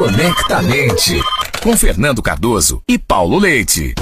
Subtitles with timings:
[0.00, 1.20] Conectamente
[1.62, 3.94] com Fernando Cardoso e Paulo Leite.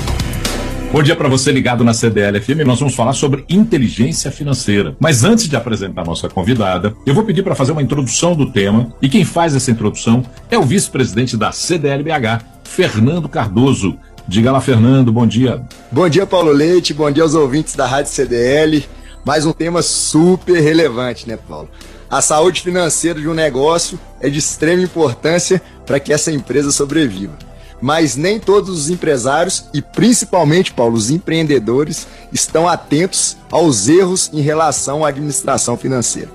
[0.93, 2.65] Bom dia para você ligado na CDL FM.
[2.65, 4.97] Nós vamos falar sobre inteligência financeira.
[5.01, 8.53] Mas antes de apresentar a nossa convidada, eu vou pedir para fazer uma introdução do
[8.53, 8.95] tema.
[9.03, 13.99] E quem faz essa introdução é o vice-presidente da CDLBH, Fernando Cardoso.
[14.29, 15.67] Diga lá, Fernando, bom dia.
[15.91, 16.95] Bom dia, Paulo Leite.
[16.95, 18.87] Bom dia aos ouvintes da Rádio CDL.
[19.25, 21.69] Mais um tema super relevante, né, Paulo?
[22.11, 27.33] A saúde financeira de um negócio é de extrema importância para que essa empresa sobreviva
[27.81, 34.41] mas nem todos os empresários e principalmente, Paulo, os empreendedores estão atentos aos erros em
[34.41, 36.31] relação à administração financeira.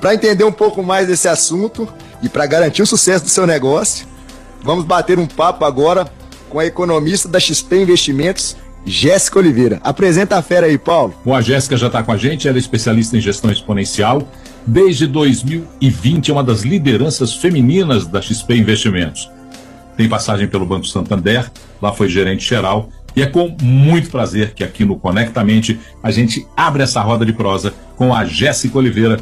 [0.00, 1.88] Para entender um pouco mais desse assunto
[2.22, 4.06] e para garantir o sucesso do seu negócio,
[4.62, 6.06] vamos bater um papo agora
[6.48, 9.80] com a economista da XP Investimentos, Jéssica Oliveira.
[9.82, 11.14] Apresenta a fera aí, Paulo.
[11.24, 14.28] Bom, a Jéssica já está com a gente, ela é especialista em gestão exponencial.
[14.66, 19.28] Desde 2020 é uma das lideranças femininas da XP Investimentos
[19.96, 21.50] tem passagem pelo Banco Santander,
[21.80, 22.88] lá foi gerente geral.
[23.16, 27.32] E é com muito prazer que aqui no Conectamente a gente abre essa roda de
[27.32, 29.20] prosa com a Jéssica Oliveira,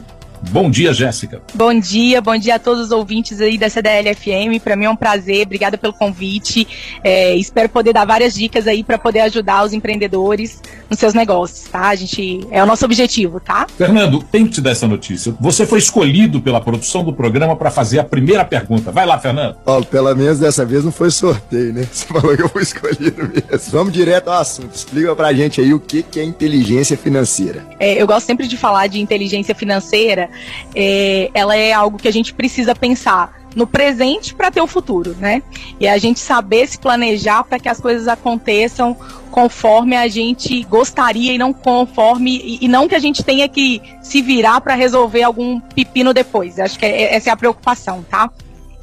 [0.51, 1.41] Bom dia, Jéssica.
[1.55, 4.62] Bom dia, bom dia a todos os ouvintes aí da CDL FM.
[4.62, 6.67] Para mim é um prazer, obrigada pelo convite.
[7.03, 11.69] É, espero poder dar várias dicas aí para poder ajudar os empreendedores nos seus negócios,
[11.70, 11.89] tá?
[11.89, 13.67] A gente é o nosso objetivo, tá?
[13.79, 15.35] Fernando, tem que te dar essa notícia.
[15.41, 18.91] Você foi escolhido pela produção do programa para fazer a primeira pergunta.
[18.91, 19.55] Vai lá, Fernando.
[19.65, 21.87] Paulo, pelo menos dessa vez não foi sorteio, né?
[21.93, 23.70] Você falou que eu fui escolhido mesmo.
[23.70, 24.75] Vamos direto ao assunto.
[24.75, 27.65] Explica pra gente aí o que, que é inteligência financeira.
[27.79, 30.29] É, eu gosto sempre de falar de inteligência financeira
[30.75, 35.17] é, ela é algo que a gente precisa pensar no presente para ter o futuro,
[35.19, 35.43] né?
[35.79, 38.97] E a gente saber se planejar para que as coisas aconteçam
[39.31, 43.81] conforme a gente gostaria e não conforme e, e não que a gente tenha que
[44.03, 46.59] se virar para resolver algum pepino depois.
[46.59, 48.31] Acho que é, essa é a preocupação, tá?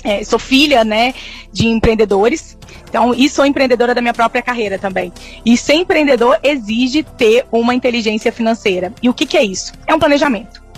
[0.03, 1.13] É, sou filha, né,
[1.51, 2.57] de empreendedores.
[2.87, 5.11] Então, e sou empreendedora da minha própria carreira também.
[5.45, 8.93] E ser empreendedor exige ter uma inteligência financeira.
[9.03, 9.73] E o que, que é isso?
[9.85, 10.68] É um planejamento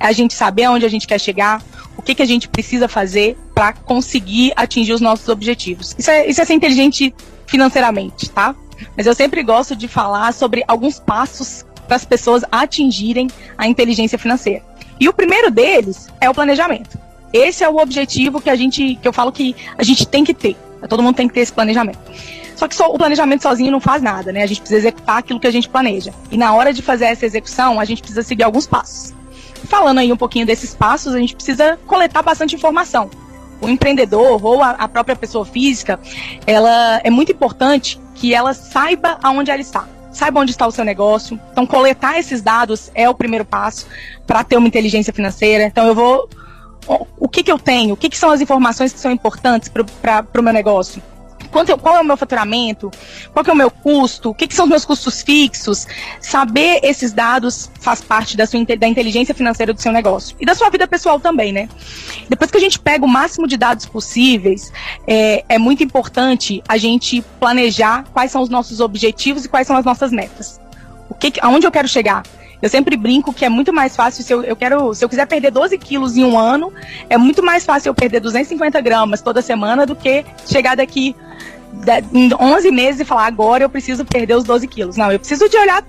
[0.00, 1.62] é a gente saber aonde a gente quer chegar,
[1.96, 5.94] o que, que a gente precisa fazer para conseguir atingir os nossos objetivos.
[5.98, 7.14] Isso é, isso é ser inteligente
[7.46, 8.54] financeiramente, tá?
[8.96, 13.28] Mas eu sempre gosto de falar sobre alguns passos para as pessoas atingirem
[13.58, 14.62] a inteligência financeira.
[14.98, 16.98] E o primeiro deles é o planejamento.
[17.32, 20.32] Esse é o objetivo que a gente, que eu falo que a gente tem que
[20.32, 20.56] ter.
[20.88, 21.98] Todo mundo tem que ter esse planejamento.
[22.56, 24.42] Só que só, o planejamento sozinho não faz nada, né?
[24.42, 26.12] A gente precisa executar aquilo que a gente planeja.
[26.30, 29.14] E na hora de fazer essa execução, a gente precisa seguir alguns passos
[29.70, 33.08] falando aí um pouquinho desses passos, a gente precisa coletar bastante informação.
[33.62, 35.98] O empreendedor ou a, a própria pessoa física,
[36.46, 40.84] ela é muito importante que ela saiba aonde ela está saiba onde está o seu
[40.84, 41.38] negócio.
[41.52, 43.86] Então, coletar esses dados é o primeiro passo
[44.26, 45.64] para ter uma inteligência financeira.
[45.64, 46.28] Então, eu vou.
[47.16, 47.94] O que, que eu tenho?
[47.94, 51.00] O que, que são as informações que são importantes para o meu negócio?
[51.50, 52.90] Quanto, qual é o meu faturamento,
[53.32, 55.86] qual é o meu custo, o que, que, são os meus custos fixos.
[56.20, 60.54] Saber esses dados faz parte da, sua, da inteligência financeira do seu negócio e da
[60.54, 61.68] sua vida pessoal também, né?
[62.28, 64.72] Depois que a gente pega o máximo de dados possíveis,
[65.06, 69.76] é, é muito importante a gente planejar quais são os nossos objetivos e quais são
[69.76, 70.60] as nossas metas.
[71.08, 72.22] O que, aonde eu quero chegar?
[72.62, 75.26] Eu sempre brinco que é muito mais fácil se eu, eu quero, se eu quiser
[75.26, 76.72] perder 12 quilos em um ano,
[77.08, 81.16] é muito mais fácil eu perder 250 gramas toda semana do que chegar daqui
[82.12, 84.96] em 11 meses e falar agora eu preciso perder os 12 quilos.
[84.96, 85.84] Não, eu preciso de olhar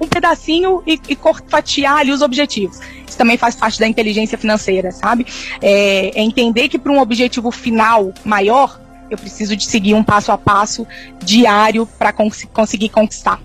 [0.00, 1.18] um pedacinho e, e
[1.48, 2.80] fatiar ali os objetivos.
[3.06, 5.26] Isso também faz parte da inteligência financeira, sabe?
[5.60, 8.80] É, é entender que para um objetivo final maior,
[9.10, 10.86] eu preciso de seguir um passo a passo
[11.22, 13.40] diário para cons conseguir conquistar.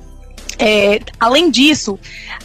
[0.61, 1.97] É, além disso,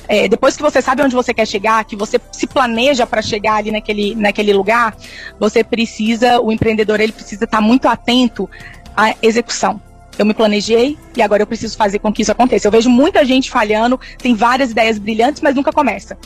[0.06, 3.56] é, depois que você sabe onde você quer chegar, que você se planeja para chegar
[3.56, 4.96] ali naquele, naquele lugar,
[5.40, 8.48] você precisa, o empreendedor ele precisa estar tá muito atento
[8.96, 9.80] à execução.
[10.18, 12.66] Eu me planejei e agora eu preciso fazer com que isso aconteça.
[12.68, 16.16] Eu vejo muita gente falhando, tem várias ideias brilhantes, mas nunca começa.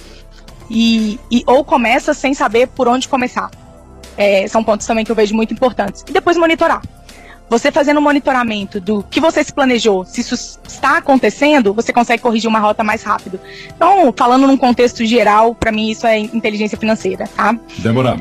[0.70, 3.50] E, e ou começa sem saber por onde começar.
[4.16, 6.04] É, são pontos também que eu vejo muito importantes.
[6.06, 6.82] E depois monitorar.
[7.50, 10.34] Você fazendo um monitoramento do que você se planejou, se isso
[10.68, 13.40] está acontecendo, você consegue corrigir uma rota mais rápido.
[13.74, 17.58] Então, falando num contexto geral, para mim isso é inteligência financeira, tá?
[17.78, 18.20] Débora,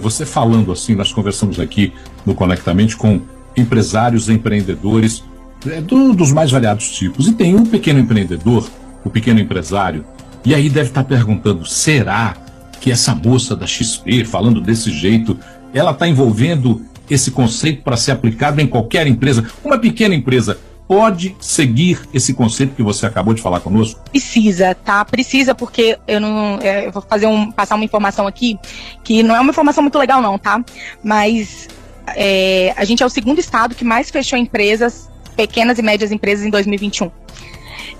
[0.00, 1.92] você falando assim, nós conversamos aqui
[2.24, 3.20] no Conectamente com
[3.56, 5.22] empresários, empreendedores
[5.66, 7.28] é, do, dos mais variados tipos.
[7.28, 8.68] E tem um pequeno empreendedor,
[9.04, 10.04] o pequeno empresário,
[10.44, 12.36] e aí deve estar perguntando: será
[12.80, 15.38] que essa moça da XP, falando desse jeito,
[15.72, 19.46] ela está envolvendo esse conceito para ser aplicado em qualquer empresa?
[19.64, 24.00] Uma pequena empresa pode seguir esse conceito que você acabou de falar conosco?
[24.10, 25.04] Precisa, tá?
[25.04, 26.58] Precisa, porque eu não.
[26.60, 28.58] Eu vou fazer um, passar uma informação aqui
[29.02, 30.62] que não é uma informação muito legal, não, tá?
[31.02, 31.68] Mas
[32.08, 36.44] é, a gente é o segundo estado que mais fechou empresas, pequenas e médias empresas
[36.44, 37.10] em 2021.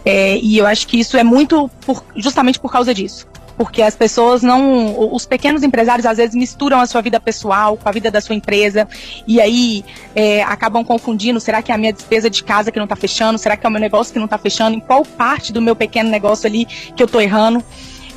[0.04, 3.26] É, e eu acho que isso é muito por, justamente por causa disso.
[3.56, 5.14] Porque as pessoas não.
[5.14, 8.34] Os pequenos empresários às vezes misturam a sua vida pessoal com a vida da sua
[8.34, 8.88] empresa.
[9.26, 9.84] E aí
[10.14, 13.38] é, acabam confundindo: será que é a minha despesa de casa que não está fechando?
[13.38, 14.76] Será que é o meu negócio que não está fechando?
[14.76, 17.62] Em qual parte do meu pequeno negócio ali que eu estou errando?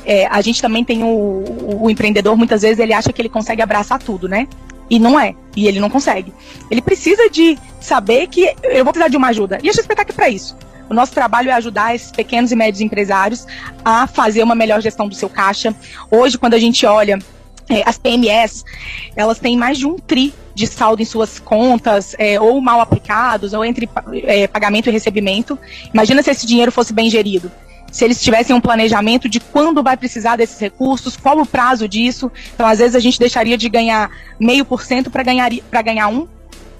[0.06, 1.44] É, a gente também tem o,
[1.82, 4.46] o, empreendedor, muitas vezes ele acha que ele consegue abraçar tudo, né?
[4.88, 5.34] E não é.
[5.56, 6.32] E ele não consegue.
[6.70, 9.58] Ele precisa de saber que eu vou precisar de uma ajuda.
[9.62, 10.56] E a XP está aqui para isso.
[10.88, 13.46] O nosso trabalho é ajudar esses pequenos e médios empresários
[13.84, 15.74] a fazer uma melhor gestão do seu caixa.
[16.10, 17.18] Hoje, quando a gente olha
[17.68, 18.64] é, as PMS,
[19.16, 23.52] elas têm mais de um tri de saldo em suas contas, é, ou mal aplicados,
[23.52, 23.88] ou entre
[24.24, 25.58] é, pagamento e recebimento.
[25.92, 27.50] Imagina se esse dinheiro fosse bem gerido.
[27.96, 32.30] Se eles tivessem um planejamento de quando vai precisar desses recursos, qual o prazo disso.
[32.54, 35.50] Então, às vezes, a gente deixaria de ganhar meio por cento para ganhar,
[35.82, 36.28] ganhar um,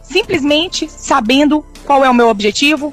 [0.03, 2.93] simplesmente sabendo qual é o meu objetivo,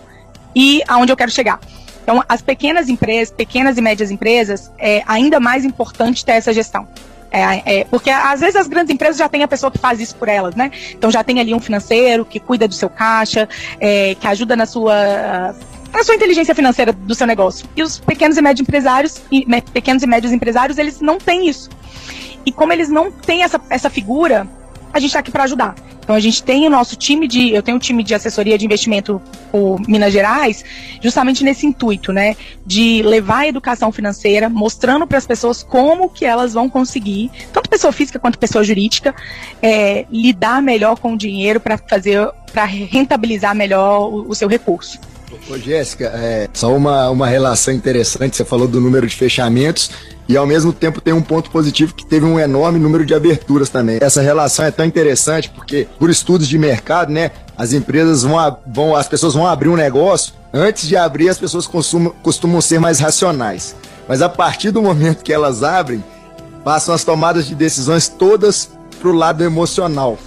[0.55, 1.59] e aonde eu quero chegar.
[2.01, 6.87] Então, as pequenas empresas, pequenas e médias empresas, é ainda mais importante ter essa gestão.
[7.29, 10.15] É, é, porque às vezes as grandes empresas já têm a pessoa que faz isso
[10.15, 10.71] por elas, né?
[10.91, 13.49] Então já tem ali um financeiro que cuida do seu caixa,
[13.81, 15.53] é, que ajuda na sua
[15.93, 17.67] na sua inteligência financeira do seu negócio.
[17.75, 21.69] E os pequenos e médios empresários, e, pequenos e médios empresários, eles não têm isso.
[22.45, 24.47] E como eles não têm essa, essa figura,
[24.91, 25.75] a gente está aqui para ajudar.
[26.03, 28.65] Então a gente tem o nosso time de, eu tenho um time de assessoria de
[28.65, 30.63] investimento por Minas Gerais,
[31.01, 32.35] justamente nesse intuito, né,
[32.65, 37.69] de levar a educação financeira, mostrando para as pessoas como que elas vão conseguir, tanto
[37.69, 39.15] pessoa física quanto pessoa jurídica,
[39.61, 44.99] é, lidar melhor com o dinheiro para fazer, para rentabilizar melhor o, o seu recurso.
[45.49, 49.91] Ô, Jéssica, é, só uma, uma relação interessante, você falou do número de fechamentos
[50.27, 53.69] e ao mesmo tempo tem um ponto positivo que teve um enorme número de aberturas
[53.69, 53.99] também.
[54.01, 58.95] Essa relação é tão interessante porque, por estudos de mercado, né, as empresas vão, vão
[58.95, 62.99] as pessoas vão abrir um negócio, antes de abrir as pessoas costumam, costumam ser mais
[62.99, 63.75] racionais.
[64.07, 66.03] Mas a partir do momento que elas abrem,
[66.63, 68.69] passam as tomadas de decisões todas
[68.99, 70.17] para o lado emocional.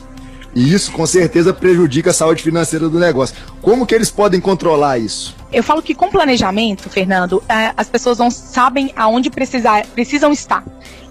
[0.56, 3.36] E isso com certeza prejudica a saúde financeira do negócio.
[3.60, 5.36] Como que eles podem controlar isso?
[5.52, 10.64] Eu falo que com planejamento, Fernando, é, as pessoas não sabem aonde precisar, precisam estar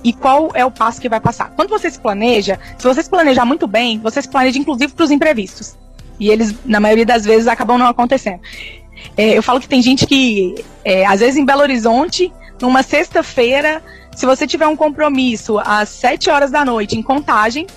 [0.03, 1.51] e qual é o passo que vai passar.
[1.51, 5.03] Quando você se planeja, se você se planejar muito bem, você se planeja inclusive para
[5.03, 5.75] os imprevistos.
[6.19, 8.39] E eles, na maioria das vezes, acabam não acontecendo.
[9.15, 13.79] É, eu falo que tem gente que, é, às vezes em Belo Horizonte, numa sexta-feira,
[14.15, 17.67] se você tiver um compromisso às 7 horas da noite em contagem,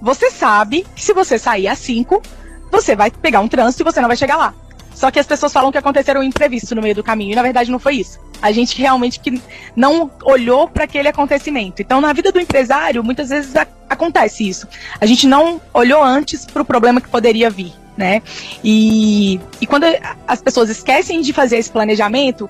[0.00, 2.22] você sabe que se você sair às 5,
[2.70, 4.54] você vai pegar um trânsito e você não vai chegar lá.
[4.94, 7.42] Só que as pessoas falam que aconteceram um imprevisto no meio do caminho, e na
[7.42, 8.18] verdade não foi isso.
[8.40, 9.40] A gente realmente que
[9.74, 11.82] não olhou para aquele acontecimento.
[11.82, 13.52] Então, na vida do empresário, muitas vezes
[13.88, 14.66] acontece isso.
[14.98, 18.22] A gente não olhou antes para o problema que poderia vir, né?
[18.64, 19.84] E, e quando
[20.26, 22.48] as pessoas esquecem de fazer esse planejamento,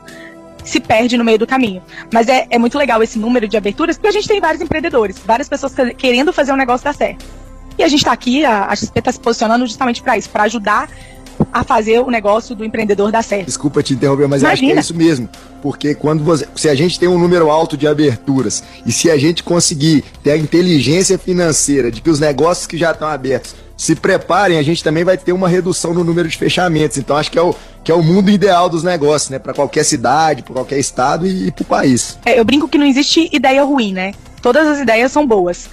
[0.64, 1.82] se perde no meio do caminho.
[2.12, 5.18] Mas é, é muito legal esse número de aberturas, porque a gente tem vários empreendedores,
[5.18, 7.24] várias pessoas querendo fazer um negócio dar certo.
[7.78, 10.44] E a gente está aqui, a, a XP está se posicionando justamente para isso, para
[10.44, 10.88] ajudar
[11.52, 13.46] a fazer o negócio do empreendedor dar certo.
[13.46, 15.28] Desculpa te interromper, mas acho que é isso mesmo.
[15.62, 19.18] Porque quando você, se a gente tem um número alto de aberturas e se a
[19.18, 23.94] gente conseguir ter a inteligência financeira de que os negócios que já estão abertos se
[23.94, 26.96] preparem, a gente também vai ter uma redução no número de fechamentos.
[26.96, 27.54] Então acho que é o,
[27.84, 29.38] que é o mundo ideal dos negócios, né?
[29.38, 32.18] Para qualquer cidade, para qualquer estado e, e para o país.
[32.24, 34.12] É, eu brinco que não existe ideia ruim, né?
[34.46, 35.68] Todas as ideias são boas.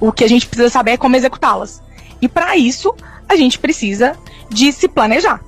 [0.00, 1.82] O que a gente precisa saber é como executá-las.
[2.22, 2.94] E para isso,
[3.28, 4.16] a gente precisa
[4.48, 5.42] de se planejar.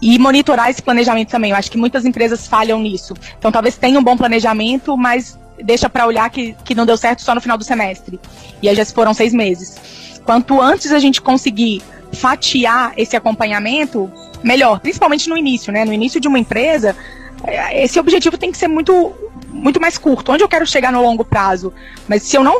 [0.00, 1.50] E monitorar esse planejamento também.
[1.50, 3.14] Eu acho que muitas empresas falham nisso.
[3.36, 7.20] Então, talvez tenha um bom planejamento, mas deixa para olhar que, que não deu certo
[7.20, 8.20] só no final do semestre.
[8.62, 10.20] E aí já se foram seis meses.
[10.24, 11.82] Quanto antes a gente conseguir
[12.12, 14.08] fatiar esse acompanhamento,
[14.40, 14.78] melhor.
[14.78, 15.84] Principalmente no início, né?
[15.84, 16.94] No início de uma empresa,
[17.42, 19.12] é, esse objetivo tem que ser muito,
[19.60, 20.32] muito mais curto.
[20.32, 21.72] Onde eu quero chegar no longo prazo?
[22.08, 22.58] Mas se eu não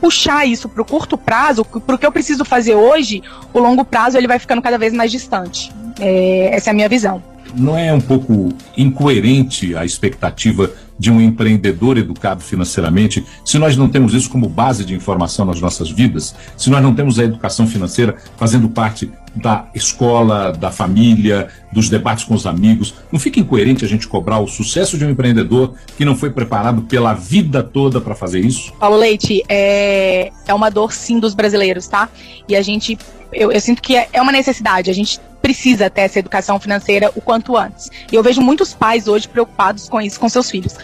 [0.00, 3.84] puxar isso para o curto prazo, para o que eu preciso fazer hoje, o longo
[3.84, 5.72] prazo ele vai ficando cada vez mais distante.
[6.00, 7.22] É, essa é a minha visão.
[7.54, 13.88] Não é um pouco incoerente a expectativa de um empreendedor educado financeiramente, se nós não
[13.88, 17.66] temos isso como base de informação nas nossas vidas, se nós não temos a educação
[17.66, 23.84] financeira fazendo parte da escola, da família, dos debates com os amigos, não fica incoerente
[23.84, 28.00] a gente cobrar o sucesso de um empreendedor que não foi preparado pela vida toda
[28.00, 28.72] para fazer isso?
[28.80, 32.08] Paulo Leite, é, é uma dor sim dos brasileiros, tá?
[32.48, 32.98] E a gente,
[33.32, 37.10] eu, eu sinto que é, é uma necessidade, a gente precisa ter essa educação financeira
[37.16, 37.90] o quanto antes.
[38.12, 40.74] E eu vejo muitos pais hoje preocupados com isso, com seus filhos.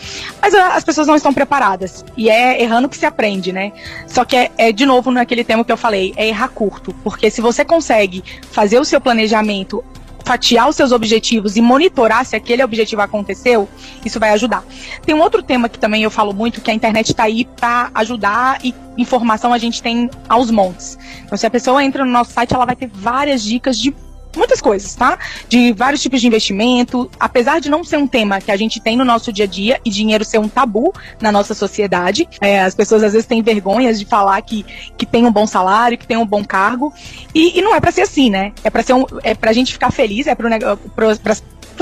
[0.41, 2.03] Mas ah, as pessoas não estão preparadas.
[2.17, 3.73] E é errando que se aprende, né?
[4.07, 6.95] Só que é, é de novo naquele tema que eu falei, é errar curto.
[7.05, 9.85] Porque se você consegue fazer o seu planejamento
[10.25, 13.69] fatiar os seus objetivos e monitorar se aquele objetivo aconteceu,
[14.03, 14.65] isso vai ajudar.
[15.05, 17.91] Tem um outro tema que também eu falo muito, que a internet está aí para
[17.95, 20.99] ajudar e informação a gente tem aos montes.
[21.25, 23.95] Então, se a pessoa entra no nosso site, ela vai ter várias dicas de
[24.37, 25.19] muitas coisas, tá?
[25.49, 27.11] De vários tipos de investimento.
[27.19, 29.81] Apesar de não ser um tema que a gente tem no nosso dia a dia
[29.85, 33.99] e dinheiro ser um tabu na nossa sociedade, é, as pessoas às vezes têm vergonhas
[33.99, 34.65] de falar que,
[34.97, 36.93] que tem um bom salário, que tem um bom cargo.
[37.35, 38.53] E, e não é para ser assim, né?
[38.63, 40.49] É para ser um, é pra gente ficar feliz, é para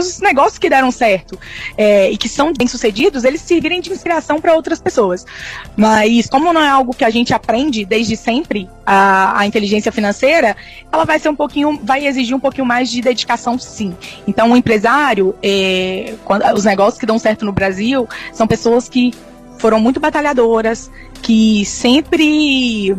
[0.01, 1.39] os negócios que deram certo
[1.77, 5.25] é, e que são bem sucedidos, eles servirem de inspiração para outras pessoas.
[5.77, 10.57] Mas como não é algo que a gente aprende desde sempre, a, a, inteligência financeira,
[10.91, 13.95] ela vai ser um pouquinho, vai exigir um pouquinho mais de dedicação, sim.
[14.27, 19.13] Então, o empresário, é, quando, os negócios que dão certo no Brasil são pessoas que
[19.59, 20.91] foram muito batalhadoras,
[21.23, 22.97] que sempre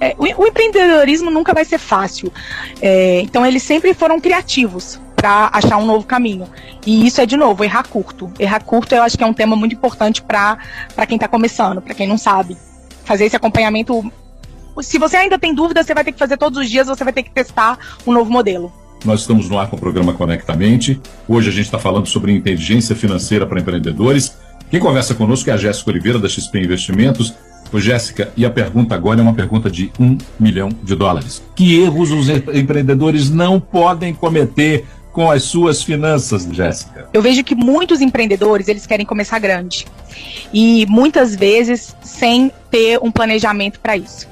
[0.00, 2.32] é, o, empreendedorismo nunca vai ser fácil.
[2.80, 6.46] É, então, eles sempre foram criativos para achar um novo caminho.
[6.86, 8.30] E isso é, de novo, errar curto.
[8.38, 10.58] Errar curto eu acho que é um tema muito importante para
[11.08, 12.58] quem está começando, para quem não sabe.
[13.06, 14.12] Fazer esse acompanhamento.
[14.82, 17.12] Se você ainda tem dúvida, você vai ter que fazer todos os dias, você vai
[17.12, 18.70] ter que testar um novo modelo.
[19.02, 21.00] Nós estamos no ar com o programa Conectamente.
[21.26, 24.36] Hoje a gente está falando sobre inteligência financeira para empreendedores.
[24.70, 27.32] Quem conversa conosco é a Jéssica Oliveira, da XP Investimentos.
[27.72, 31.42] Ô, Jéssica, e a pergunta agora é uma pergunta de um milhão de dólares.
[31.56, 37.08] Que erros os empreendedores não podem cometer com as suas finanças, Jéssica?
[37.12, 39.86] Eu vejo que muitos empreendedores, eles querem começar grande.
[40.52, 44.28] E muitas vezes sem ter um planejamento para isso.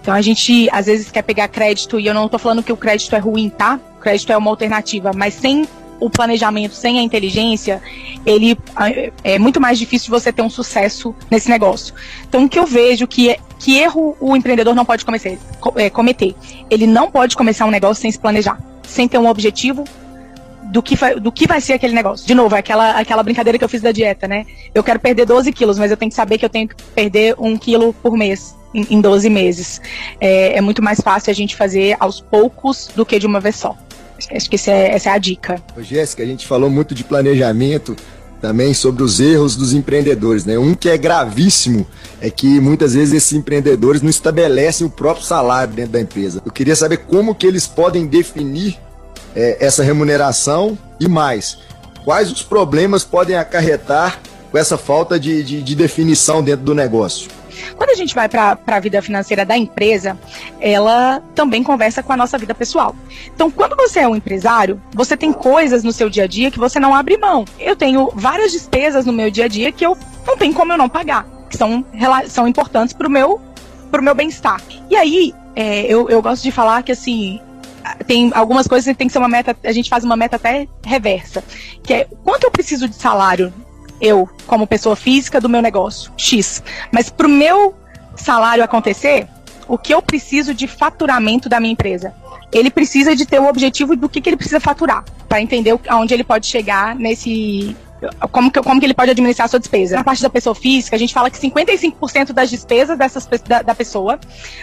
[0.00, 2.76] Então a gente às vezes quer pegar crédito e eu não estou falando que o
[2.76, 3.78] crédito é ruim, tá?
[3.98, 5.68] O crédito é uma alternativa, mas sem
[6.00, 7.82] o planejamento, sem a inteligência,
[8.24, 8.56] ele
[9.22, 11.94] é muito mais difícil você ter um sucesso nesse negócio.
[12.26, 15.38] Então o que eu vejo que é, que erro o empreendedor não pode cometer,
[15.76, 16.34] é, cometer?
[16.70, 19.84] Ele não pode começar um negócio sem se planejar, sem ter um objetivo,
[20.74, 22.26] do que, do que vai ser aquele negócio.
[22.26, 24.44] De novo, é aquela, aquela brincadeira que eu fiz da dieta, né?
[24.74, 27.36] Eu quero perder 12 quilos, mas eu tenho que saber que eu tenho que perder
[27.38, 29.80] um quilo por mês em, em 12 meses.
[30.20, 33.54] É, é, muito mais fácil a gente fazer aos poucos do que de uma vez
[33.54, 33.76] só.
[34.34, 35.62] Acho que é, essa é a dica.
[35.78, 37.94] Jéssica, a gente falou muito de planejamento
[38.40, 40.58] também sobre os erros dos empreendedores, né?
[40.58, 41.86] Um que é gravíssimo
[42.20, 46.42] é que muitas vezes esses empreendedores não estabelecem o próprio salário dentro da empresa.
[46.44, 48.76] Eu queria saber como que eles podem definir
[49.34, 51.58] é, essa remuneração e mais,
[52.04, 57.28] quais os problemas podem acarretar com essa falta de, de, de definição dentro do negócio?
[57.76, 60.18] Quando a gente vai para a vida financeira da empresa,
[60.60, 62.94] ela também conversa com a nossa vida pessoal.
[63.34, 66.58] Então, quando você é um empresário, você tem coisas no seu dia a dia que
[66.58, 67.44] você não abre mão.
[67.58, 70.78] Eu tenho várias despesas no meu dia a dia que eu não tenho como eu
[70.78, 71.84] não pagar, que são,
[72.28, 73.40] são importantes para o meu,
[74.00, 74.60] meu bem-estar.
[74.90, 77.40] E aí, é, eu, eu gosto de falar que assim,
[78.06, 80.68] tem algumas coisas que tem que ser uma meta, a gente faz uma meta até
[80.84, 81.42] reversa,
[81.82, 83.52] que é quanto eu preciso de salário
[84.00, 86.62] eu, como pessoa física do meu negócio, X.
[86.92, 87.74] Mas para o meu
[88.16, 89.26] salário acontecer,
[89.66, 92.14] o que eu preciso de faturamento da minha empresa?
[92.52, 96.14] Ele precisa de ter o objetivo do que, que ele precisa faturar, para entender aonde
[96.14, 97.74] ele pode chegar nesse,
[98.30, 99.96] como que, como que ele pode administrar a sua despesa.
[99.96, 103.74] Na parte da pessoa física, a gente fala que 55% das despesas dessas, da, da
[103.74, 104.18] pessoa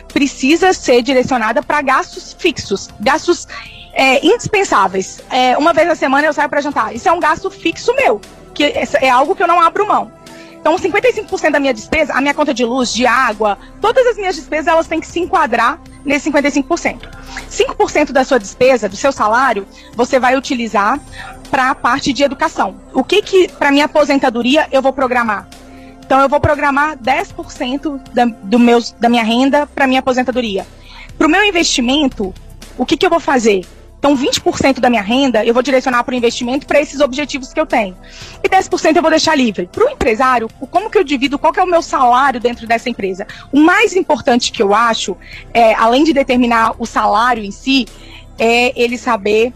[0.07, 3.47] precisa ser direcionada para gastos fixos, gastos
[3.93, 5.21] é, indispensáveis.
[5.29, 6.95] É, uma vez na semana eu saio para jantar.
[6.95, 8.21] Isso é um gasto fixo meu,
[8.53, 10.11] que é algo que eu não abro mão.
[10.61, 14.35] Então, 55% da minha despesa, a minha conta de luz, de água, todas as minhas
[14.35, 16.99] despesas, elas têm que se enquadrar nesse 55%.
[17.49, 20.99] 5% da sua despesa, do seu salário, você vai utilizar
[21.51, 22.75] para a parte de educação.
[22.93, 25.47] O que que para minha aposentadoria eu vou programar?
[26.03, 30.65] Então eu vou programar 10% da, do meus, da minha renda para minha aposentadoria.
[31.17, 32.33] Para o meu investimento,
[32.77, 33.65] o que, que eu vou fazer?
[33.99, 37.59] Então, 20% da minha renda eu vou direcionar para o investimento para esses objetivos que
[37.59, 37.95] eu tenho.
[38.43, 39.69] E 10% eu vou deixar livre.
[39.71, 42.89] Para o empresário, como que eu divido, qual que é o meu salário dentro dessa
[42.89, 43.27] empresa?
[43.51, 45.15] O mais importante que eu acho,
[45.53, 47.85] é, além de determinar o salário em si,
[48.39, 49.53] é ele saber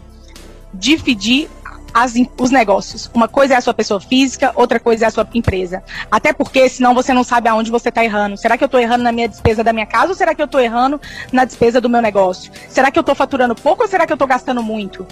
[0.72, 1.48] dividir
[1.96, 3.10] as, os negócios.
[3.14, 5.82] Uma coisa é a sua pessoa física, outra coisa é a sua empresa.
[6.10, 8.36] Até porque, senão você não sabe aonde você está errando.
[8.36, 10.44] Será que eu estou errando na minha despesa da minha casa ou será que eu
[10.44, 11.00] estou errando
[11.32, 12.52] na despesa do meu negócio?
[12.68, 15.06] Será que eu estou faturando pouco ou será que eu estou gastando muito?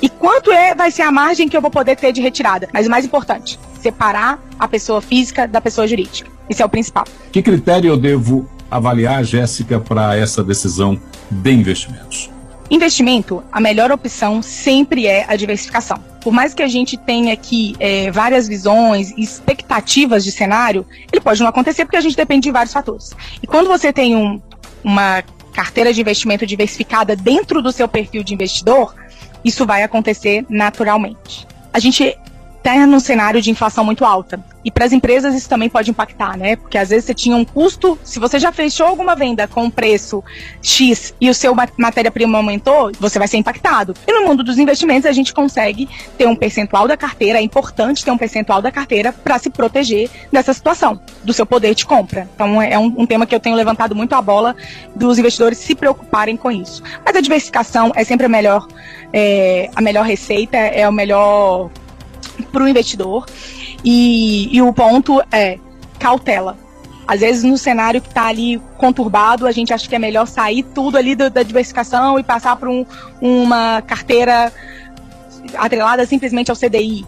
[0.00, 2.68] E quanto é vai ser a margem que eu vou poder ter de retirada?
[2.72, 6.30] Mas o mais importante, separar a pessoa física da pessoa jurídica.
[6.48, 7.04] Isso é o principal.
[7.32, 10.96] Que critério eu devo avaliar, Jéssica, para essa decisão
[11.28, 12.30] de investimentos?
[12.70, 16.09] Investimento, a melhor opção sempre é a diversificação.
[16.20, 21.20] Por mais que a gente tenha aqui é, várias visões e expectativas de cenário, ele
[21.20, 23.12] pode não acontecer porque a gente depende de vários fatores.
[23.42, 24.40] E quando você tem um,
[24.84, 25.22] uma
[25.52, 28.94] carteira de investimento diversificada dentro do seu perfil de investidor,
[29.44, 31.46] isso vai acontecer naturalmente.
[31.72, 32.16] A gente
[32.60, 34.42] está num cenário de inflação muito alta.
[34.62, 36.56] E para as empresas isso também pode impactar, né?
[36.56, 39.70] Porque às vezes você tinha um custo, se você já fechou alguma venda com um
[39.70, 40.22] preço
[40.62, 43.94] X e o seu matéria-prima aumentou, você vai ser impactado.
[44.06, 45.88] E no mundo dos investimentos a gente consegue
[46.18, 50.10] ter um percentual da carteira, é importante ter um percentual da carteira para se proteger
[50.30, 52.28] dessa situação, do seu poder de compra.
[52.34, 54.54] Então é um, um tema que eu tenho levantado muito a bola
[54.94, 56.82] dos investidores se preocuparem com isso.
[57.04, 58.68] Mas a diversificação é sempre a melhor,
[59.10, 61.70] é, a melhor receita, é o melhor
[62.42, 63.26] para o investidor.
[63.84, 65.58] E, e o ponto é
[65.98, 66.56] cautela.
[67.06, 70.62] Às vezes, no cenário que está ali conturbado, a gente acha que é melhor sair
[70.62, 72.86] tudo ali do, da diversificação e passar para um,
[73.20, 74.52] uma carteira
[75.56, 77.04] atrelada simplesmente ao CDI.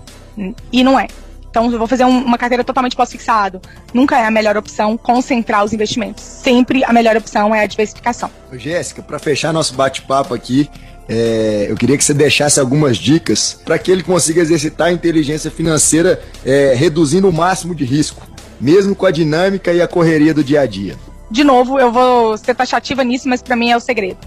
[0.73, 1.07] E não é.
[1.49, 3.61] Então, eu vou fazer um, uma carteira totalmente pós-fixado.
[3.93, 6.25] Nunca é a melhor opção concentrar os investimentos.
[6.25, 8.31] Sempre a melhor opção é a diversificação.
[8.55, 10.71] Jéssica, para fechar nosso bate-papo aqui,
[11.09, 15.51] é, eu queria que você deixasse algumas dicas para que ele consiga exercitar a inteligência
[15.51, 18.27] financeira é, reduzindo o máximo de risco,
[18.61, 20.97] mesmo com a dinâmica e a correria do dia a dia.
[21.31, 24.19] De novo, eu vou ser taxativa nisso, mas para mim é o segredo: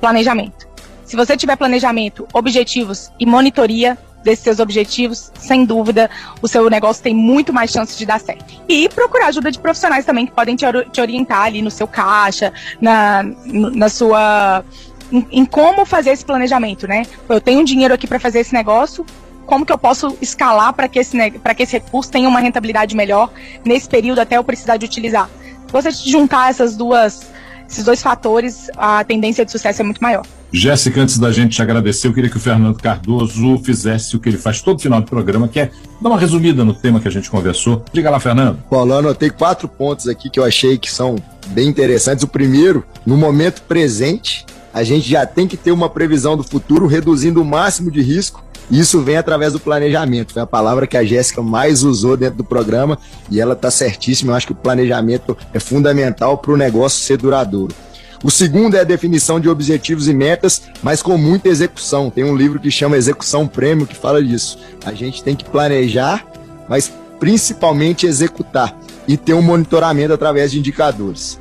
[0.00, 0.68] planejamento.
[1.04, 6.10] Se você tiver planejamento, objetivos e monitoria desses seus objetivos, sem dúvida,
[6.42, 8.44] o seu negócio tem muito mais chance de dar certo.
[8.68, 10.64] E procurar ajuda de profissionais também que podem te,
[11.00, 14.62] orientar ali no seu caixa, na, na sua
[15.10, 17.02] em, em como fazer esse planejamento, né?
[17.28, 19.04] Eu tenho um dinheiro aqui para fazer esse negócio,
[19.46, 23.30] como que eu posso escalar para que, esse, que esse recurso tenha uma rentabilidade melhor
[23.64, 25.28] nesse período até eu precisar de utilizar.
[25.66, 27.26] Se você juntar essas duas,
[27.68, 30.24] esses dois fatores, a tendência de sucesso é muito maior.
[30.52, 34.28] Jéssica, antes da gente te agradecer, eu queria que o Fernando Cardoso fizesse o que
[34.28, 37.10] ele faz todo final do programa, que é dar uma resumida no tema que a
[37.10, 37.84] gente conversou.
[37.92, 38.60] Diga lá, Fernando.
[38.68, 41.16] Paulo, eu anotei quatro pontos aqui que eu achei que são
[41.48, 42.24] bem interessantes.
[42.24, 46.86] O primeiro, no momento presente, a gente já tem que ter uma previsão do futuro,
[46.86, 48.44] reduzindo o máximo de risco.
[48.70, 50.32] Isso vem através do planejamento.
[50.32, 52.96] Foi a palavra que a Jéssica mais usou dentro do programa
[53.28, 54.32] e ela está certíssima.
[54.32, 57.74] Eu acho que o planejamento é fundamental para o negócio ser duradouro.
[58.22, 62.10] O segundo é a definição de objetivos e metas, mas com muita execução.
[62.10, 64.58] Tem um livro que chama Execução Prêmio que fala disso.
[64.84, 66.24] A gente tem que planejar,
[66.68, 71.40] mas principalmente executar e ter um monitoramento através de indicadores.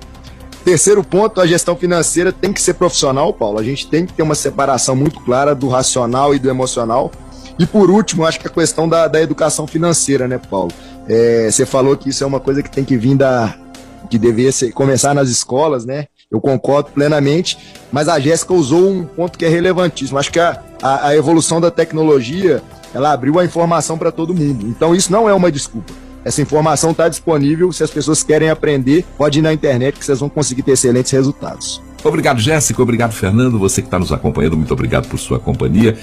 [0.69, 3.57] Terceiro ponto, a gestão financeira tem que ser profissional, Paulo.
[3.57, 7.11] A gente tem que ter uma separação muito clara do racional e do emocional.
[7.57, 10.71] E por último, acho que a questão da, da educação financeira, né, Paulo?
[11.07, 13.55] É, você falou que isso é uma coisa que tem que vir da.
[14.11, 16.05] que deveria ser, começar nas escolas, né?
[16.29, 17.57] Eu concordo plenamente,
[17.91, 20.19] mas a Jéssica usou um ponto que é relevantíssimo.
[20.19, 22.61] Acho que a, a, a evolução da tecnologia
[22.93, 24.67] ela abriu a informação para todo mundo.
[24.67, 25.91] Então isso não é uma desculpa.
[26.23, 27.71] Essa informação está disponível.
[27.71, 31.11] Se as pessoas querem aprender, pode ir na internet que vocês vão conseguir ter excelentes
[31.11, 31.81] resultados.
[32.03, 32.81] Obrigado, Jéssica.
[32.81, 33.59] Obrigado, Fernando.
[33.59, 35.97] Você que está nos acompanhando, muito obrigado por sua companhia.